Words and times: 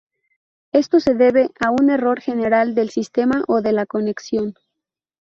Esto 0.71 0.99
se 0.99 1.13
debe 1.13 1.51
a 1.59 1.69
un 1.69 1.91
error 1.91 2.21
general 2.21 2.73
del 2.73 2.89
sistema 2.89 3.43
o 3.47 3.61
de 3.61 3.71
la 3.71 3.85
conexión. 3.85 4.55